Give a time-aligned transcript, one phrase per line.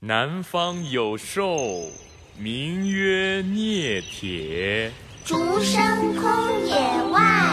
[0.00, 1.90] 南方有兽，
[2.38, 4.92] 名曰聂铁，
[5.24, 6.76] 竹声空野
[7.10, 7.47] 外。